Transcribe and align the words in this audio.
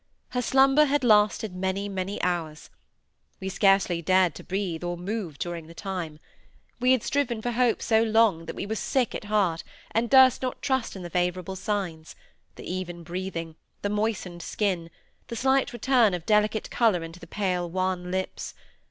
Her 0.29 0.41
slumber 0.41 0.85
had 0.85 1.03
lasted 1.03 1.53
many, 1.55 1.87
many 1.87 2.19
hours. 2.23 2.71
We 3.39 3.49
scarcely 3.49 4.01
dared 4.01 4.33
to 4.33 4.43
breathe 4.43 4.83
or 4.83 4.97
move 4.97 5.37
during 5.37 5.67
the 5.67 5.75
time; 5.75 6.17
we 6.79 6.93
had 6.93 7.03
striven 7.03 7.39
to 7.43 7.51
hope 7.51 7.83
so 7.83 8.01
long, 8.01 8.45
that 8.45 8.55
we 8.55 8.65
were 8.65 8.73
sick 8.73 9.13
at 9.13 9.25
heart, 9.25 9.63
and 9.91 10.09
durst 10.09 10.41
not 10.41 10.59
trust 10.59 10.95
in 10.95 11.03
the 11.03 11.09
favourable 11.11 11.55
signs: 11.55 12.15
the 12.55 12.63
even 12.67 13.03
breathing, 13.03 13.55
the 13.83 13.89
moistened 13.89 14.41
skin, 14.41 14.89
the 15.27 15.35
slight 15.35 15.71
return 15.71 16.15
of 16.15 16.25
delicate 16.25 16.71
colour 16.71 17.03
into 17.03 17.19
the 17.19 17.27
pale, 17.27 17.69
wan 17.69 18.09
lips. 18.09 18.55